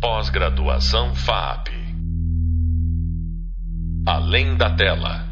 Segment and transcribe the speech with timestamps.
[0.00, 1.70] Pós-graduação FAP.
[4.06, 5.24] Além da tela.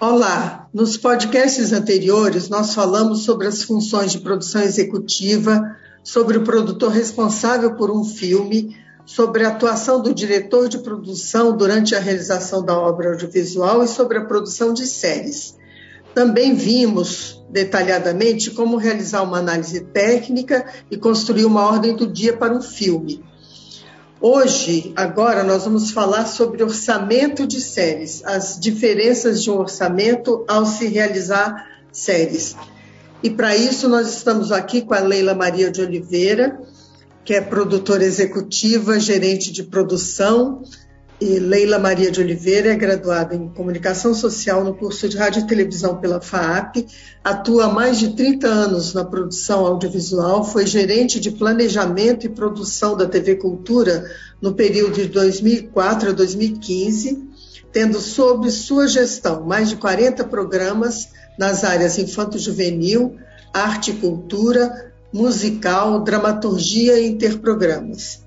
[0.00, 6.90] Olá, nos podcasts anteriores nós falamos sobre as funções de produção executiva, sobre o produtor
[6.90, 12.76] responsável por um filme, sobre a atuação do diretor de produção durante a realização da
[12.76, 15.56] obra audiovisual e sobre a produção de séries.
[16.16, 22.54] Também vimos detalhadamente como realizar uma análise técnica e construir uma ordem do dia para
[22.54, 23.22] um filme.
[24.18, 30.64] Hoje, agora, nós vamos falar sobre orçamento de séries, as diferenças de um orçamento ao
[30.64, 32.56] se realizar séries.
[33.22, 36.58] E para isso, nós estamos aqui com a Leila Maria de Oliveira,
[37.26, 40.62] que é produtora executiva, gerente de produção.
[41.18, 45.46] E Leila Maria de Oliveira é graduada em Comunicação Social no curso de Rádio e
[45.46, 46.86] Televisão pela FAAP,
[47.24, 52.94] atua há mais de 30 anos na produção audiovisual, foi gerente de planejamento e produção
[52.94, 54.04] da TV Cultura
[54.42, 57.26] no período de 2004 a 2015,
[57.72, 61.08] tendo sob sua gestão mais de 40 programas
[61.38, 63.16] nas áreas infanto-juvenil,
[63.54, 68.25] arte e cultura, musical, dramaturgia e interprogramas.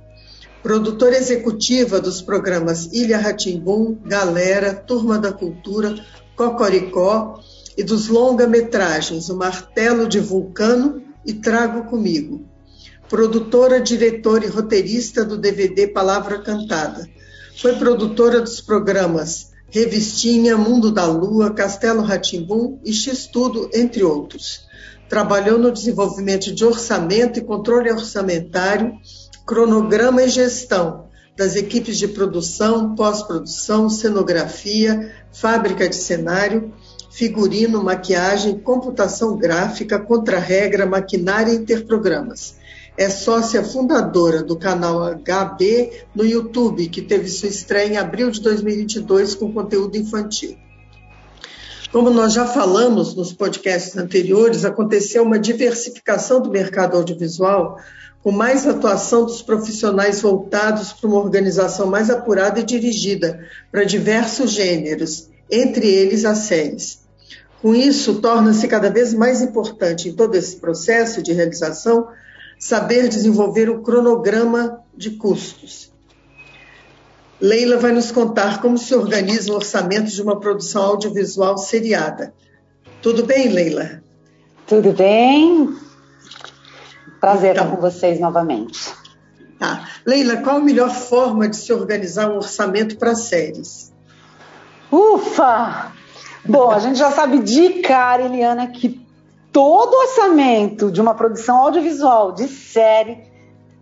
[0.61, 5.95] Produtora executiva dos programas Ilha Ratimbum, Galera, Turma da Cultura,
[6.35, 7.39] Cocoricó
[7.77, 12.45] e dos longa-metragens O Martelo de Vulcano e Trago Comigo.
[13.07, 17.07] Produtora, diretora e roteirista do DVD Palavra Cantada.
[17.57, 24.67] Foi produtora dos programas Revistinha, Mundo da Lua, Castelo Ratimbum e X-Tudo, entre outros
[25.09, 28.93] trabalhou no desenvolvimento de orçamento e controle orçamentário,
[29.49, 31.05] cronograma e gestão
[31.35, 36.71] das equipes de produção, pós-produção, cenografia, fábrica de cenário,
[37.09, 42.57] figurino, maquiagem, computação gráfica, contra-regra, maquinária e interprogramas.
[42.95, 48.41] É sócia fundadora do canal HB no YouTube, que teve sua estreia em abril de
[48.41, 50.55] 2022 com conteúdo infantil.
[51.91, 57.79] Como nós já falamos nos podcasts anteriores, aconteceu uma diversificação do mercado audiovisual,
[58.23, 63.39] com mais atuação dos profissionais voltados para uma organização mais apurada e dirigida
[63.71, 66.99] para diversos gêneros, entre eles as séries.
[67.61, 72.07] Com isso, torna-se cada vez mais importante em todo esse processo de realização
[72.59, 75.89] saber desenvolver o cronograma de custos
[77.41, 82.33] Leila vai nos contar como se organiza o orçamento de uma produção audiovisual seriada.
[83.01, 84.03] Tudo bem, Leila?
[84.67, 85.73] Tudo bem.
[87.19, 88.93] Prazer então, estar com vocês novamente.
[89.59, 89.87] Tá.
[90.05, 93.93] Leila, qual a melhor forma de se organizar um orçamento para séries?
[94.91, 95.91] Ufa!
[96.45, 99.05] Bom, a gente já sabe de cara, Eliana, que
[99.51, 103.27] todo orçamento de uma produção audiovisual de série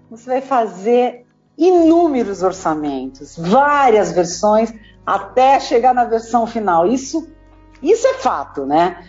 [0.10, 1.26] você vai fazer
[1.58, 4.74] inúmeros orçamentos, várias versões,
[5.06, 6.88] até chegar na versão final.
[6.88, 7.28] Isso,
[7.82, 9.06] isso é fato, né?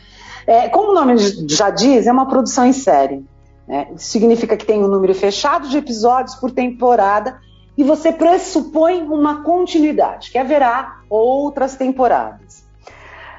[0.46, 1.16] É, como o nome
[1.48, 3.24] já diz, é uma produção em série.
[3.68, 3.88] Né?
[3.96, 7.38] Significa que tem um número fechado de episódios por temporada
[7.76, 12.64] e você pressupõe uma continuidade, que haverá outras temporadas.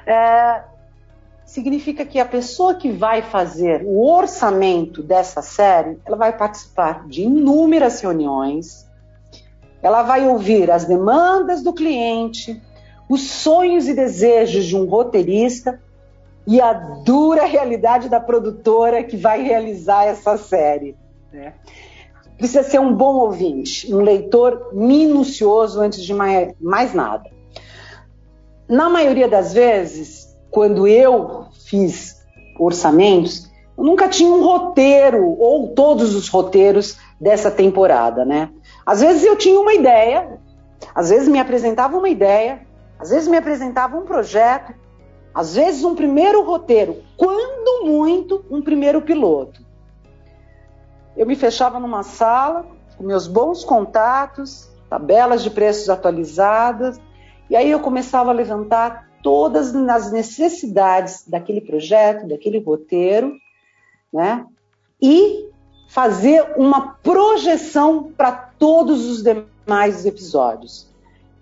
[0.06, 0.62] É,
[1.44, 7.22] significa que a pessoa que vai fazer o orçamento dessa série, ela vai participar de
[7.22, 8.88] inúmeras reuniões,
[9.82, 12.62] ela vai ouvir as demandas do cliente,
[13.08, 15.80] os sonhos e desejos de um roteirista
[16.50, 20.96] e a dura realidade da produtora que vai realizar essa série.
[21.32, 21.54] Né?
[22.36, 27.30] Precisa ser um bom ouvinte, um leitor minucioso antes de mais, nada.
[28.68, 32.16] Na maioria das vezes, quando eu fiz
[32.58, 38.50] orçamentos, eu nunca tinha um roteiro ou todos os roteiros dessa temporada, né?
[38.84, 40.36] Às vezes eu tinha uma ideia,
[40.92, 42.60] às vezes me apresentava uma ideia,
[42.98, 44.79] às vezes me apresentava um projeto,
[45.34, 49.64] às vezes um primeiro roteiro, quando muito, um primeiro piloto.
[51.16, 52.66] Eu me fechava numa sala
[52.96, 57.00] com meus bons contatos, tabelas de preços atualizadas,
[57.48, 63.34] e aí eu começava a levantar todas as necessidades daquele projeto, daquele roteiro,
[64.12, 64.44] né?
[65.00, 65.48] E
[65.88, 70.89] fazer uma projeção para todos os demais episódios.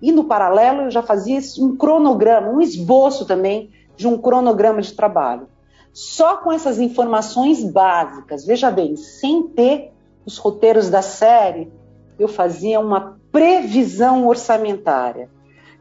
[0.01, 4.93] E no paralelo eu já fazia um cronograma, um esboço também de um cronograma de
[4.93, 5.49] trabalho.
[5.93, 9.93] Só com essas informações básicas, veja bem, sem ter
[10.25, 11.73] os roteiros da série,
[12.19, 15.29] eu fazia uma previsão orçamentária,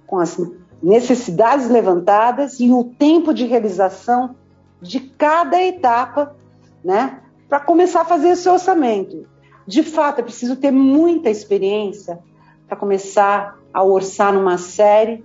[0.06, 0.38] com as
[0.82, 4.36] necessidades levantadas e o tempo de realização
[4.82, 6.36] de cada etapa,
[6.84, 7.22] né?
[7.48, 9.26] para começar a fazer esse orçamento.
[9.66, 12.20] de fato, é preciso ter muita experiência
[12.68, 15.24] para começar a orçar numa série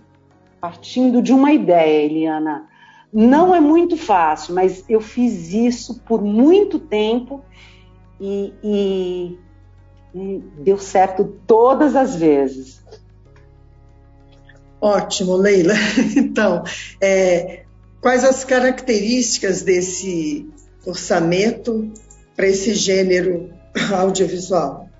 [0.61, 2.69] partindo de uma ideia, Eliana.
[3.11, 7.43] Não é muito fácil, mas eu fiz isso por muito tempo
[8.21, 9.39] e, e,
[10.15, 12.85] e deu certo todas as vezes.
[14.79, 15.73] Ótimo, Leila.
[16.15, 16.63] Então,
[17.01, 17.65] é,
[18.03, 20.47] quais as características desse
[20.85, 21.91] orçamento
[22.37, 23.51] para esse gênero
[23.95, 24.92] audiovisual?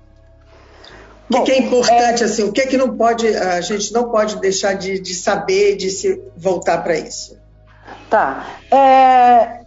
[1.29, 2.25] O que, que, é importante, é...
[2.25, 5.89] assim, o que, que não pode, a gente não pode deixar de, de saber, de
[5.89, 7.37] se voltar para isso?
[8.09, 8.45] Tá.
[8.71, 9.63] É,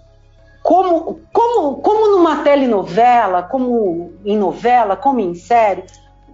[0.63, 5.85] como, como, como numa telenovela, como em novela, como em série,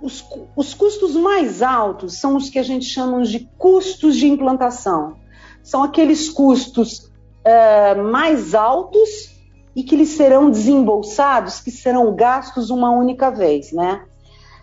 [0.02, 0.24] os,
[0.56, 5.16] os custos mais altos são os que a gente chama de custos de implantação.
[5.62, 7.10] São aqueles custos
[7.44, 9.30] é, mais altos
[9.74, 14.02] e que lhes serão desembolsados, que serão gastos uma única vez, né?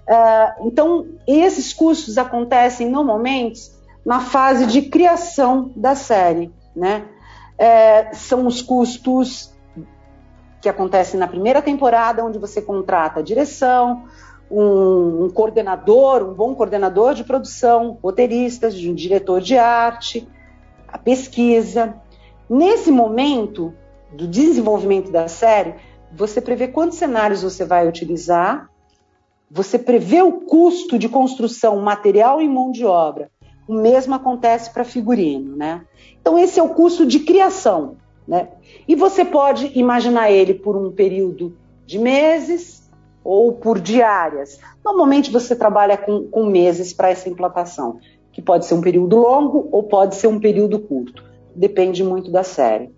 [0.10, 3.70] Uh, então, esses custos acontecem normalmente
[4.04, 7.06] na fase de criação da série, né?
[7.60, 9.54] Uh, são os custos
[10.60, 14.06] que acontecem na primeira temporada, onde você contrata a direção,
[14.50, 20.28] um, um coordenador, um bom coordenador de produção, roteiristas, um diretor de arte,
[20.88, 21.94] a pesquisa.
[22.50, 23.76] Nesse momento,
[24.12, 25.76] do desenvolvimento da série,
[26.12, 28.69] você prevê quantos cenários você vai utilizar,
[29.52, 33.32] você prevê o custo de construção, material e mão de obra.
[33.68, 35.86] O mesmo acontece para figurino, né?
[36.22, 37.98] Então esse é o custo de criação,
[38.28, 38.50] né?
[38.88, 41.56] E você pode imaginar ele por um período
[41.86, 42.90] de meses
[43.24, 44.60] ou por diárias.
[44.84, 48.00] Normalmente você trabalha com, com meses para essa implantação,
[48.32, 51.24] que pode ser um período longo ou pode ser um período curto.
[51.56, 52.92] Depende muito da série.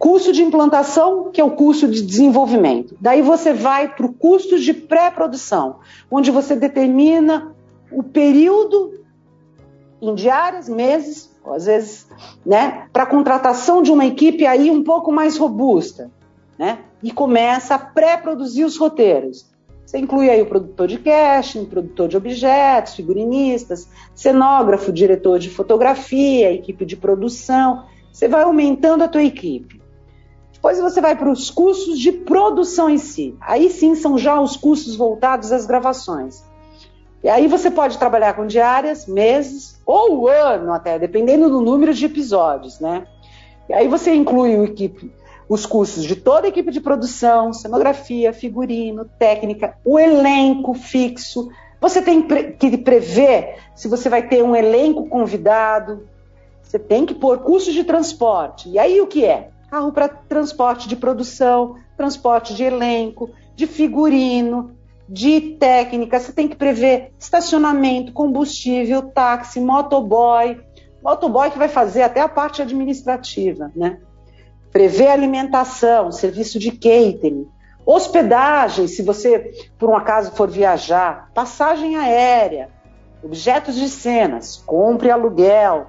[0.00, 2.96] Custo de implantação, que é o custo de desenvolvimento.
[2.98, 5.80] Daí você vai para o custo de pré-produção,
[6.10, 7.54] onde você determina
[7.92, 8.94] o período
[10.00, 12.08] em diárias, meses, ou às vezes,
[12.46, 16.10] né, para a contratação de uma equipe aí um pouco mais robusta,
[16.58, 16.78] né?
[17.02, 19.50] E começa a pré-produzir os roteiros.
[19.84, 26.50] Você inclui aí o produtor de casting, produtor de objetos, figurinistas, cenógrafo, diretor de fotografia,
[26.50, 27.84] equipe de produção.
[28.10, 29.79] Você vai aumentando a tua equipe.
[30.60, 33.34] Depois você vai para os custos de produção em si.
[33.40, 36.44] Aí sim são já os custos voltados às gravações.
[37.24, 42.04] E aí você pode trabalhar com diárias, meses ou ano até, dependendo do número de
[42.04, 43.06] episódios, né?
[43.70, 45.10] E aí você inclui equipe,
[45.48, 51.48] os custos de toda a equipe de produção, cenografia, figurino, técnica, o elenco fixo.
[51.80, 56.06] Você tem que prever se você vai ter um elenco convidado.
[56.62, 58.68] Você tem que pôr custos de transporte.
[58.68, 59.48] E aí o que é?
[59.70, 64.76] Carro para transporte de produção, transporte de elenco, de figurino,
[65.08, 66.18] de técnica.
[66.18, 70.60] Você tem que prever estacionamento, combustível, táxi, motoboy.
[71.02, 74.00] Motoboy que vai fazer até a parte administrativa, né?
[74.72, 77.48] Prever alimentação, serviço de catering,
[77.86, 82.68] hospedagem, se você por um acaso for viajar, passagem aérea,
[83.22, 85.86] objetos de cenas, compre aluguel,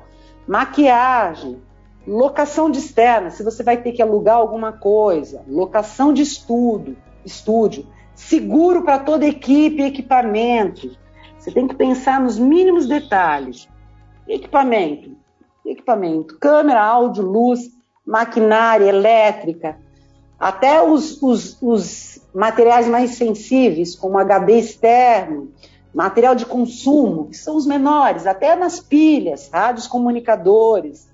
[0.48, 1.62] maquiagem,
[2.06, 7.86] locação de externa, se você vai ter que alugar alguma coisa, locação de estudo, estúdio,
[8.16, 10.98] seguro para toda equipe e equipamento.
[11.38, 13.68] Você tem que pensar nos mínimos detalhes.
[14.28, 15.16] Equipamento,
[15.66, 17.72] equipamento, câmera, áudio, luz,
[18.06, 19.78] maquinária elétrica,
[20.40, 25.52] até os, os, os materiais mais sensíveis, como HD externo,
[25.94, 31.11] material de consumo, que são os menores, até nas pilhas, rádios comunicadores,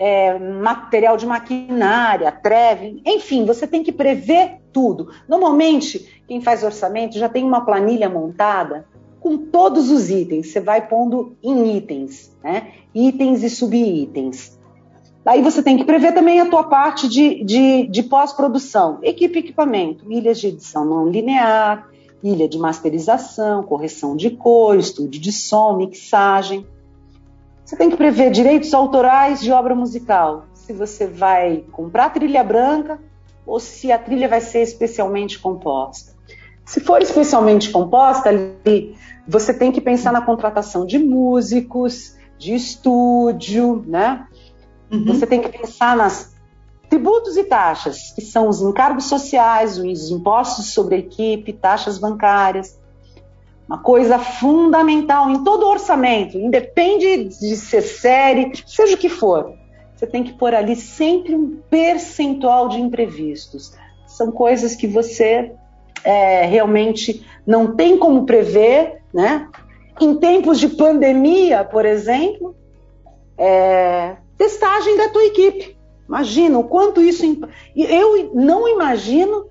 [0.00, 5.10] é, material de maquinária, treve, enfim, você tem que prever tudo.
[5.28, 8.86] Normalmente, quem faz orçamento já tem uma planilha montada
[9.20, 12.72] com todos os itens, você vai pondo em itens, né?
[12.94, 14.58] Itens e subitens.
[15.22, 19.40] Daí você tem que prever também a tua parte de, de, de pós-produção, equipe e
[19.40, 21.86] equipamento, ilhas de edição não linear,
[22.24, 26.66] ilha de masterização, correção de cor, estúdio de som, mixagem.
[27.70, 30.46] Você tem que prever direitos autorais de obra musical.
[30.54, 32.98] Se você vai comprar trilha branca
[33.46, 36.12] ou se a trilha vai ser especialmente composta.
[36.64, 43.84] Se for especialmente composta, ali, você tem que pensar na contratação de músicos, de estúdio,
[43.86, 44.26] né?
[44.90, 45.04] Uhum.
[45.04, 46.34] Você tem que pensar nas
[46.88, 52.79] tributos e taxas, que são os encargos sociais, os impostos sobre a equipe, taxas bancárias
[53.70, 59.54] uma coisa fundamental em todo orçamento, independe de ser série, seja o que for.
[59.94, 63.72] Você tem que pôr ali sempre um percentual de imprevistos.
[64.08, 65.52] São coisas que você
[66.02, 69.48] é, realmente não tem como prever, né?
[70.00, 72.56] Em tempos de pandemia, por exemplo,
[73.38, 75.76] é, testagem da tua equipe.
[76.08, 77.24] Imagina o quanto isso.
[77.76, 79.46] Eu não imagino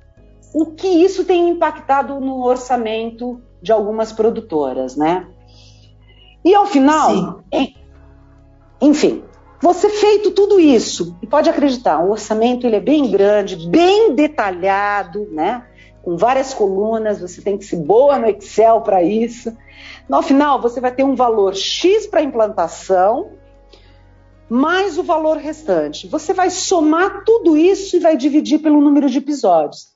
[0.54, 5.28] o que isso tem impactado no orçamento de algumas produtoras, né?
[6.44, 7.44] E ao final,
[8.82, 9.24] enfim,
[9.62, 15.28] você feito tudo isso, e pode acreditar, o orçamento ele é bem grande, bem detalhado,
[15.32, 15.66] né?
[16.02, 19.56] Com várias colunas, você tem que ser boa no Excel para isso.
[20.08, 23.32] No final, você vai ter um valor X para implantação,
[24.48, 26.08] mais o valor restante.
[26.08, 29.90] Você vai somar tudo isso e vai dividir pelo número de episódios.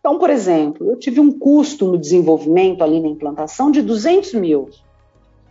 [0.00, 4.70] Então, por exemplo, eu tive um custo no desenvolvimento ali na implantação de 200 mil,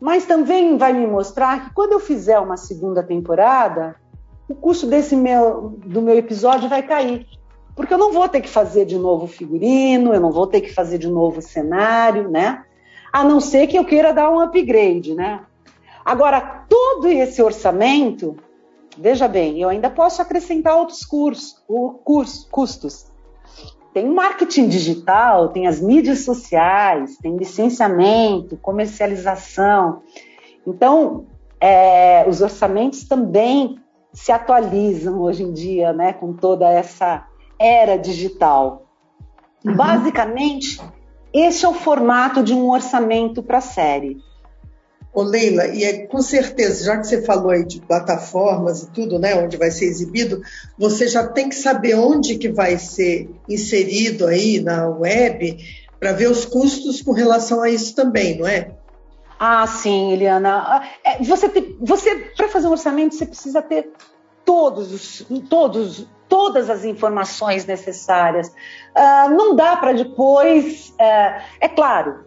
[0.00, 3.96] Mas também vai me mostrar que quando eu fizer uma segunda temporada,
[4.48, 7.26] o custo desse meu, do meu episódio vai cair.
[7.74, 10.72] Porque eu não vou ter que fazer de novo figurino, eu não vou ter que
[10.72, 12.64] fazer de novo cenário, né?
[13.12, 15.40] A não ser que eu queira dar um upgrade, né?
[16.04, 18.36] Agora, todo esse orçamento,
[18.96, 21.62] veja bem, eu ainda posso acrescentar outros cursos,
[22.04, 23.06] cursos, custos.
[23.96, 30.02] Tem marketing digital, tem as mídias sociais, tem licenciamento, comercialização.
[30.66, 31.24] Então,
[31.58, 33.78] é, os orçamentos também
[34.12, 37.26] se atualizam hoje em dia, né, com toda essa
[37.58, 38.84] era digital.
[39.64, 39.74] Uhum.
[39.74, 40.78] Basicamente,
[41.32, 44.18] esse é o formato de um orçamento para a série.
[45.16, 49.18] Ô Leila, e é, com certeza, já que você falou aí de plataformas e tudo,
[49.18, 50.42] né, onde vai ser exibido,
[50.76, 55.56] você já tem que saber onde que vai ser inserido aí na web
[55.98, 58.72] para ver os custos com relação a isso também, não é?
[59.40, 60.58] Ah, sim, Eliana.
[60.58, 61.48] Ah, é, você,
[61.80, 63.88] você para fazer um orçamento, você precisa ter
[64.44, 68.48] todos, os, todos, todas as informações necessárias.
[68.48, 70.90] Uh, não dá para depois.
[70.90, 72.25] Uh, é claro,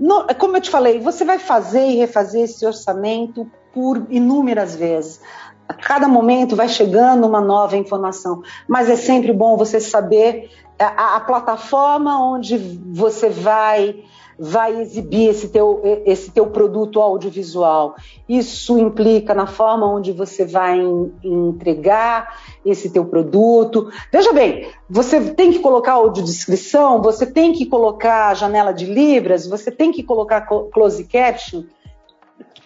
[0.00, 5.20] no, como eu te falei, você vai fazer e refazer esse orçamento por inúmeras vezes.
[5.68, 11.16] A cada momento vai chegando uma nova informação, mas é sempre bom você saber a,
[11.16, 14.02] a plataforma onde você vai
[14.42, 17.94] vai exibir esse teu, esse teu produto audiovisual.
[18.26, 20.80] Isso implica na forma onde você vai
[21.22, 23.92] entregar esse teu produto.
[24.10, 29.70] Veja bem, você tem que colocar audiodescrição, você tem que colocar janela de libras, você
[29.70, 30.40] tem que colocar
[30.72, 31.64] close caption.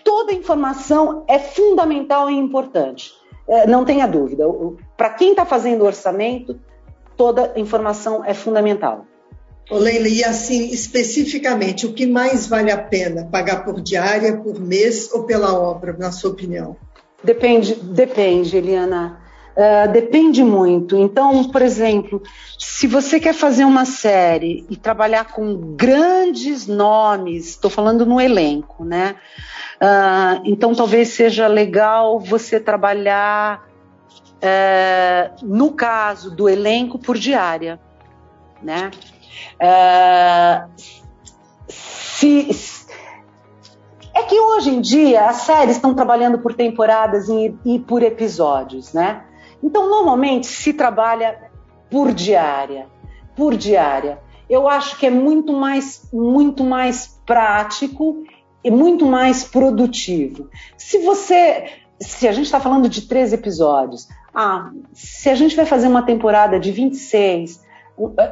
[0.05, 3.13] Toda informação é fundamental e importante.
[3.49, 4.45] É, não tenha dúvida.
[4.97, 6.57] Para quem está fazendo orçamento,
[7.17, 9.07] toda informação é fundamental.
[9.71, 13.25] Ô Leila, e assim, especificamente, o que mais vale a pena?
[13.25, 16.77] Pagar por diária, por mês ou pela obra, na sua opinião?
[17.23, 19.21] Depende, depende, Eliana.
[19.57, 20.97] Uh, depende muito.
[20.97, 22.21] Então, por exemplo,
[22.59, 28.85] se você quer fazer uma série e trabalhar com grandes nomes, estou falando no elenco,
[28.85, 29.15] né?
[29.77, 33.67] Uh, então, talvez seja legal você trabalhar,
[34.37, 37.81] uh, no caso do elenco, por diária,
[38.63, 38.91] né?
[39.57, 40.69] Uh,
[41.69, 42.49] se,
[44.15, 48.93] é que hoje em dia as séries estão trabalhando por temporadas e, e por episódios,
[48.93, 49.25] né?
[49.63, 51.51] Então, normalmente se trabalha
[51.91, 52.87] por diária,
[53.35, 54.21] por diária.
[54.49, 58.23] Eu acho que é muito mais, muito mais prático
[58.63, 60.49] e muito mais produtivo.
[60.77, 61.65] Se você,
[61.99, 66.03] se a gente está falando de três episódios, ah, se a gente vai fazer uma
[66.03, 67.63] temporada de 26,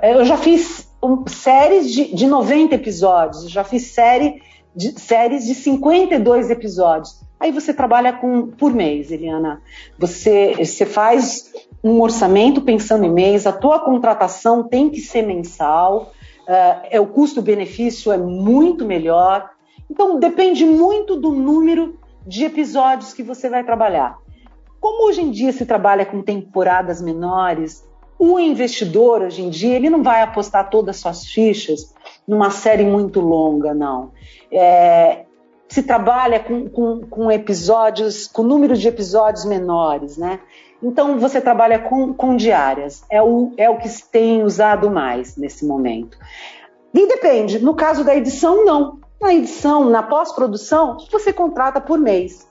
[0.02, 4.40] eu já fiz um, séries de, de 90 episódios, já fiz série
[4.75, 7.21] de, séries de 52 episódios.
[7.38, 9.61] Aí você trabalha com por mês, Eliana.
[9.99, 16.12] Você, você faz um orçamento pensando em mês, a tua contratação tem que ser mensal,
[16.42, 19.50] uh, é, o custo-benefício é muito melhor.
[19.90, 24.16] Então depende muito do número de episódios que você vai trabalhar.
[24.80, 27.85] Como hoje em dia se trabalha com temporadas menores,
[28.24, 31.92] o investidor, hoje em dia, ele não vai apostar todas as suas fichas
[32.24, 34.12] numa série muito longa, não.
[34.48, 35.24] É,
[35.68, 40.38] se trabalha com, com, com, episódios, com número de episódios menores, né?
[40.80, 45.36] Então você trabalha com, com diárias, é o, é o que se tem usado mais
[45.36, 46.16] nesse momento.
[46.94, 49.00] E depende, no caso da edição, não.
[49.20, 52.46] Na edição, na pós-produção, você contrata por mês.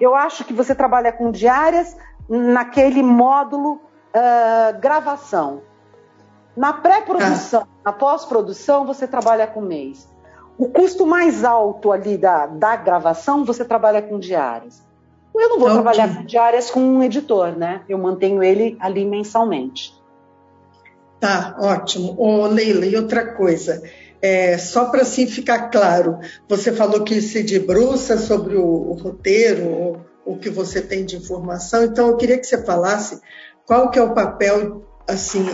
[0.00, 1.94] Eu acho que você trabalha com diárias
[2.26, 3.82] naquele módulo
[4.14, 5.62] uh, gravação.
[6.56, 7.80] Na pré-produção, ah.
[7.86, 10.08] na pós-produção, você trabalha com mês.
[10.58, 14.84] O custo mais alto ali da, da gravação, você trabalha com diárias.
[15.34, 15.82] Eu não vou okay.
[15.82, 17.82] trabalhar com diárias com um editor, né?
[17.88, 19.94] Eu mantenho ele ali mensalmente.
[21.20, 22.14] Tá, ótimo.
[22.18, 23.82] Ô, Leila, e outra coisa,
[24.20, 29.66] é, só para assim ficar claro, você falou que se debruça sobre o, o roteiro,
[29.66, 33.20] o, o que você tem de informação, então eu queria que você falasse
[33.70, 35.46] qual que é o papel, assim,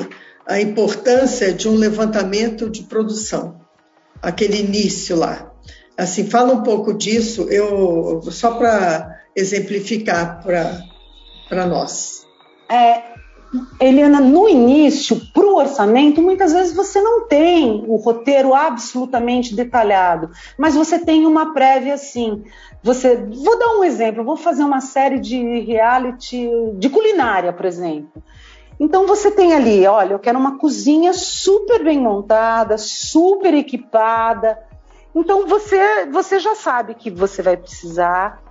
[0.48, 3.60] a importância de um levantamento de produção,
[4.22, 5.52] aquele início lá.
[5.98, 12.26] Assim, fala um pouco disso, eu só para exemplificar para nós.
[12.70, 13.15] É,
[13.80, 20.30] Eliana, no início, para o orçamento, muitas vezes você não tem o roteiro absolutamente detalhado,
[20.58, 22.44] mas você tem uma prévia assim.
[22.82, 28.22] Você, vou dar um exemplo, vou fazer uma série de reality de culinária, por exemplo.
[28.78, 34.58] Então você tem ali, olha, eu quero uma cozinha super bem montada, super equipada.
[35.14, 38.42] Então você, você já sabe que você vai precisar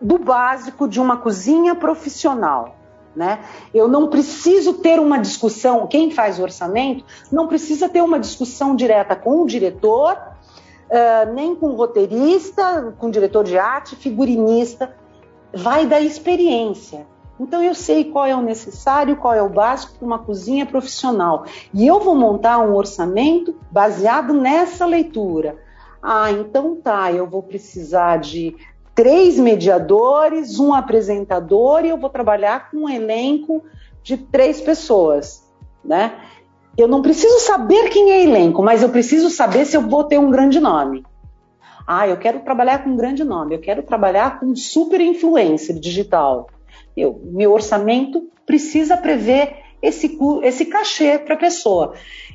[0.00, 2.77] do básico de uma cozinha profissional.
[3.18, 3.40] Né?
[3.74, 8.76] Eu não preciso ter uma discussão, quem faz o orçamento não precisa ter uma discussão
[8.76, 10.16] direta com o diretor,
[10.88, 14.94] uh, nem com o roteirista, com o diretor de arte, figurinista,
[15.52, 17.08] vai da experiência.
[17.40, 21.44] Então eu sei qual é o necessário, qual é o básico para uma cozinha profissional.
[21.74, 25.58] E eu vou montar um orçamento baseado nessa leitura.
[26.00, 28.54] Ah, então tá, eu vou precisar de
[28.98, 33.62] três mediadores, um apresentador e eu vou trabalhar com um elenco
[34.02, 35.48] de três pessoas,
[35.84, 36.16] né?
[36.76, 40.18] Eu não preciso saber quem é elenco, mas eu preciso saber se eu vou ter
[40.18, 41.06] um grande nome.
[41.86, 45.78] Ah, eu quero trabalhar com um grande nome, eu quero trabalhar com um super influencer
[45.78, 46.48] digital.
[46.96, 51.94] Eu, meu orçamento precisa prever esse, esse cachê para a pessoa.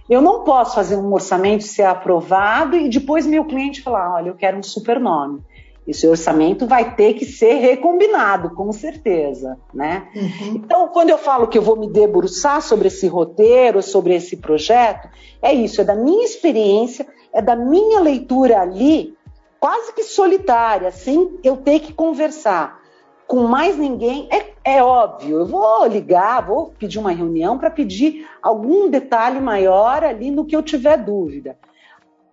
[0.10, 4.36] Eu não posso fazer um orçamento ser aprovado e depois meu cliente falar: olha, eu
[4.36, 5.42] quero um super nome.
[5.88, 10.08] Esse orçamento vai ter que ser recombinado, com certeza, né?
[10.16, 10.56] Uhum.
[10.56, 15.10] Então, quando eu falo que eu vou me debruçar sobre esse roteiro, sobre esse projeto,
[15.42, 19.14] é isso, é da minha experiência, é da minha leitura ali,
[19.60, 22.82] quase que solitária, sem eu ter que conversar
[23.28, 24.28] com mais ninguém.
[24.32, 30.04] É, é óbvio, eu vou ligar, vou pedir uma reunião para pedir algum detalhe maior
[30.04, 31.58] ali no que eu tiver dúvida.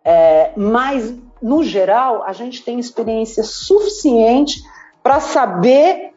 [0.04, 4.62] É, mas no geral, a gente tem experiência suficiente
[5.02, 6.10] para saber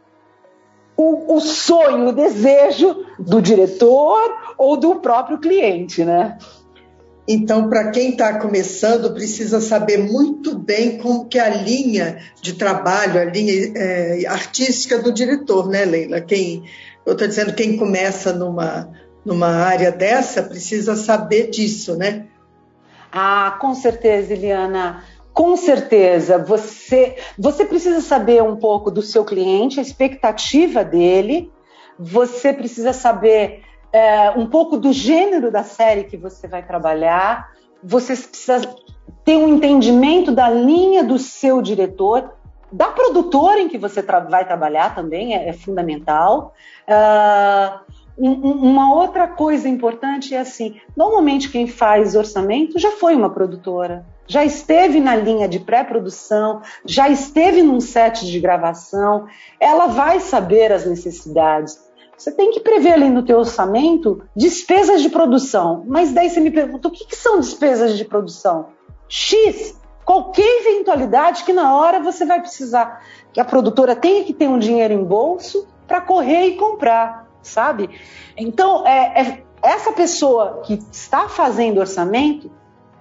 [0.97, 6.37] o, o, sonho, o desejo do diretor ou do próprio cliente, né?
[7.25, 12.53] Então, para quem está começando, precisa saber muito bem como que é a linha de
[12.53, 16.19] trabalho, a linha é, artística do diretor, né, Leila?
[16.19, 16.63] Quem,
[17.05, 18.91] eu estou dizendo, quem começa numa,
[19.23, 22.27] numa área dessa precisa saber disso, né?
[23.13, 25.03] Ah, com certeza, Eliana.
[25.31, 31.51] Com certeza, você, você precisa saber um pouco do seu cliente, a expectativa dele,
[31.97, 37.51] você precisa saber é, um pouco do gênero da série que você vai trabalhar,
[37.83, 38.61] você precisa
[39.23, 42.33] ter um entendimento da linha do seu diretor,
[42.71, 46.53] da produtora em que você tra vai trabalhar também, é, é fundamental.
[46.87, 54.05] Uh, uma outra coisa importante é assim: normalmente quem faz orçamento já foi uma produtora,
[54.27, 59.25] já esteve na linha de pré-produção, já esteve num set de gravação,
[59.59, 61.81] ela vai saber as necessidades.
[62.15, 65.83] Você tem que prever ali no teu orçamento despesas de produção.
[65.87, 68.67] Mas daí você me pergunta, o que, que são despesas de produção?
[69.09, 74.47] X, qualquer eventualidade que na hora você vai precisar, que a produtora tenha que ter
[74.47, 77.89] um dinheiro em bolso para correr e comprar sabe?
[78.35, 82.49] Então, é, é, essa pessoa que está fazendo orçamento,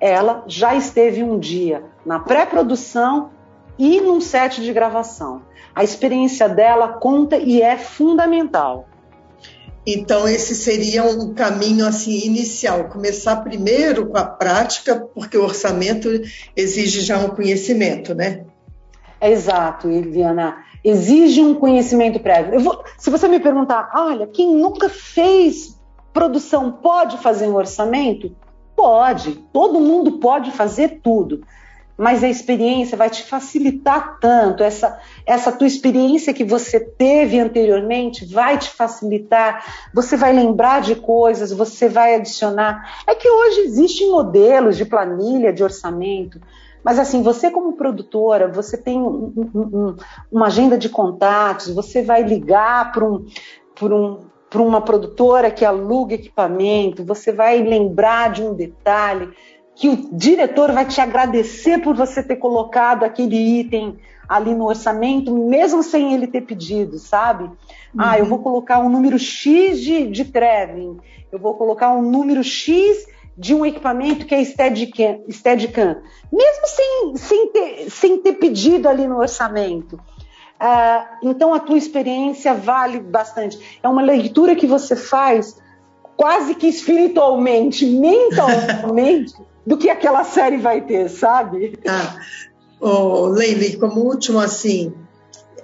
[0.00, 3.30] ela já esteve um dia na pré-produção
[3.78, 5.42] e num set de gravação.
[5.74, 8.88] A experiência dela conta e é fundamental.
[9.86, 16.08] Então esse seria um caminho assim inicial, começar primeiro com a prática, porque o orçamento
[16.56, 18.44] exige já um conhecimento, né?
[19.20, 22.60] Exato, Eliana exige um conhecimento prévio.
[22.60, 25.78] Vou, se você me perguntar, olha, quem nunca fez
[26.12, 28.34] produção pode fazer um orçamento?
[28.74, 31.42] Pode, todo mundo pode fazer tudo.
[31.96, 34.62] mas a experiência vai te facilitar tanto.
[34.64, 39.64] Essa, essa tua experiência que você teve anteriormente vai te facilitar.
[39.94, 43.02] Você vai lembrar de coisas, você vai adicionar.
[43.06, 46.40] É que hoje existem modelos de planilha, de orçamento.
[46.84, 49.96] Mas assim, você como produtora, você tem um, um,
[50.30, 53.26] uma agenda de contatos, você vai ligar para um,
[53.82, 54.18] um,
[54.56, 59.30] uma produtora que aluga equipamento, você vai lembrar de um detalhe,
[59.74, 65.34] que o diretor vai te agradecer por você ter colocado aquele item ali no orçamento,
[65.34, 67.50] mesmo sem ele ter pedido, sabe?
[67.96, 68.44] Ah, eu vou uhum.
[68.44, 70.98] colocar um número X de, de traveling,
[71.30, 77.16] eu vou colocar um número X de um equipamento que é Steadicam, Steadicam mesmo sem,
[77.16, 79.98] sem, ter, sem ter pedido ali no orçamento.
[80.58, 83.78] Ah, então a tua experiência vale bastante.
[83.82, 85.56] É uma leitura que você faz
[86.16, 89.34] quase que espiritualmente, mentalmente,
[89.66, 91.78] do que aquela série vai ter, sabe?
[91.86, 92.16] Ah,
[92.80, 94.92] oh, Leile, como último, assim,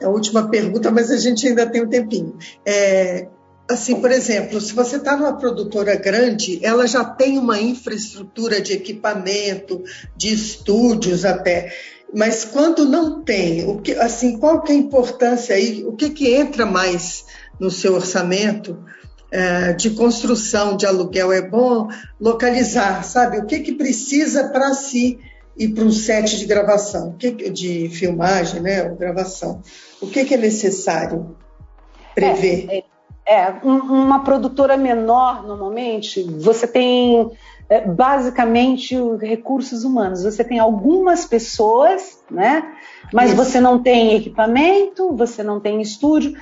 [0.01, 2.37] é a última pergunta, mas a gente ainda tem um tempinho.
[2.65, 3.29] É,
[3.69, 8.73] assim, por exemplo, se você está numa produtora grande, ela já tem uma infraestrutura de
[8.73, 9.85] equipamento,
[10.17, 11.73] de estúdios até.
[12.15, 15.85] Mas quando não tem, o que, assim, qual que é a importância aí?
[15.85, 17.27] O que, que entra mais
[17.61, 18.83] no seu orçamento?
[19.31, 21.87] É, de construção de aluguel é bom
[22.19, 23.37] localizar, sabe?
[23.37, 25.19] O que, que precisa para se
[25.55, 27.15] ir para um set de gravação,
[27.53, 28.89] de filmagem, né?
[28.89, 29.61] Ou gravação.
[30.01, 31.37] O que, que é necessário
[32.15, 32.69] prever?
[32.71, 32.85] É, é,
[33.29, 37.31] é uma produtora menor, normalmente, você tem
[37.69, 40.25] é, basicamente recursos humanos.
[40.25, 42.73] Você tem algumas pessoas, né?
[43.13, 43.37] Mas Isso.
[43.37, 46.35] você não tem equipamento, você não tem estúdio.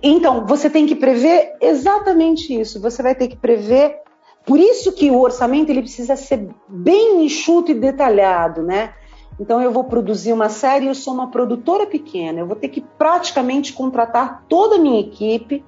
[0.00, 2.80] Então, você tem que prever exatamente isso.
[2.80, 3.96] Você vai ter que prever.
[4.44, 8.94] Por isso que o orçamento ele precisa ser bem enxuto e detalhado, né?
[9.40, 12.80] Então, eu vou produzir uma série, eu sou uma produtora pequena, eu vou ter que
[12.80, 15.62] praticamente contratar toda a minha equipe,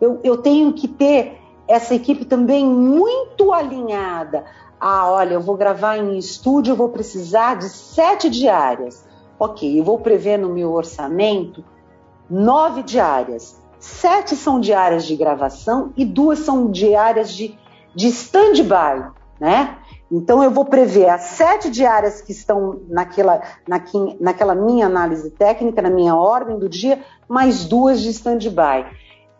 [0.00, 4.44] eu, eu tenho que ter essa equipe também muito alinhada.
[4.78, 9.04] Ah, olha, eu vou gravar em estúdio, eu vou precisar de sete diárias.
[9.38, 11.64] Ok, eu vou prever no meu orçamento
[12.28, 13.60] nove diárias.
[13.78, 17.58] Sete são diárias de gravação e duas são diárias de,
[17.94, 19.78] de stand-by, né?
[20.10, 25.82] Então eu vou prever as sete diárias que estão naquela, naquela, naquela minha análise técnica,
[25.82, 28.86] na minha ordem do dia, mais duas de stand-by.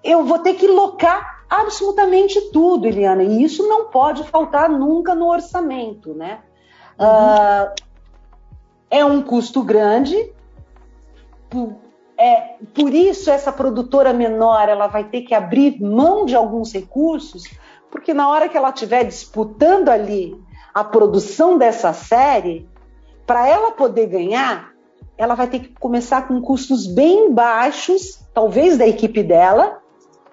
[0.07, 5.29] Eu vou ter que locar absolutamente tudo, Eliana, e isso não pode faltar nunca no
[5.29, 6.41] orçamento, né?
[6.99, 7.07] Uhum.
[7.07, 7.75] Uh,
[8.91, 10.33] é um custo grande,
[11.51, 11.77] por,
[12.17, 17.45] é, por isso essa produtora menor ela vai ter que abrir mão de alguns recursos,
[17.91, 20.41] porque na hora que ela estiver disputando ali
[20.75, 22.69] a produção dessa série,
[23.27, 24.73] para ela poder ganhar,
[25.19, 29.81] ela vai ter que começar com custos bem baixos, talvez da equipe dela,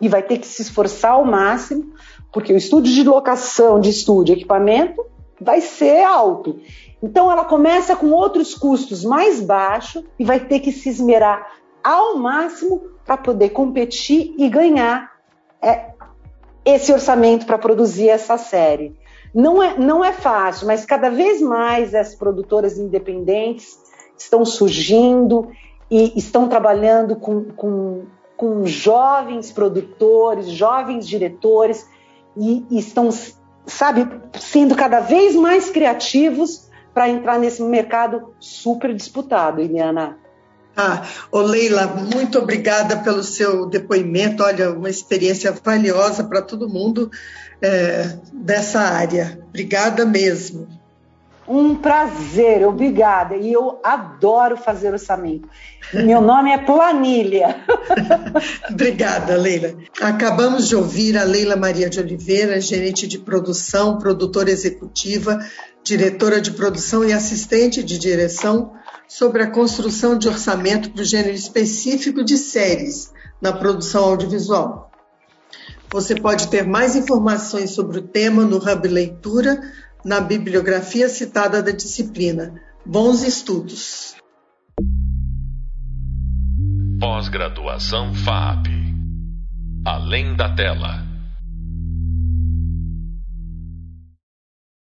[0.04, 1.94] e vai ter que se esforçar ao máximo,
[2.30, 5.02] porque o estúdio de locação de estúdio, equipamento,
[5.40, 6.60] vai ser alto.
[7.02, 12.18] Então ela começa com outros custos mais baixos e vai ter que se esmerar ao
[12.18, 15.10] máximo para poder competir e ganhar
[15.62, 15.92] é,
[16.66, 18.94] esse orçamento para produzir essa série.
[19.34, 23.80] Não é, não é fácil, mas cada vez mais as produtoras independentes
[24.18, 25.50] estão surgindo
[25.90, 28.04] e estão trabalhando com, com
[28.36, 31.88] com jovens produtores, jovens diretores
[32.38, 33.10] e, e estão,
[33.66, 34.08] sabe,
[34.40, 40.18] sendo cada vez mais criativos para entrar nesse mercado super disputado, Eliana.
[40.76, 44.44] Ah, ô Leila, muito obrigada pelo seu depoimento.
[44.44, 47.12] Olha, uma experiência valiosa para todo mundo
[47.62, 49.40] é, dessa área.
[49.50, 50.68] Obrigada mesmo.
[51.48, 53.36] Um prazer, obrigada.
[53.36, 55.48] E eu adoro fazer orçamento.
[55.94, 57.58] Meu nome é Planilha.
[58.70, 59.76] obrigada, Leila.
[60.02, 65.40] Acabamos de ouvir a Leila Maria de Oliveira, gerente de produção, produtora executiva,
[65.84, 68.74] diretora de produção e assistente de direção,
[69.08, 74.90] sobre a construção de orçamento para o gênero específico de séries na produção audiovisual.
[75.92, 79.62] Você pode ter mais informações sobre o tema no Hub Leitura
[80.04, 82.62] na bibliografia citada da disciplina.
[82.86, 84.16] Bons estudos.
[87.00, 88.68] Pós-graduação FAP.
[89.86, 91.13] Além da tela.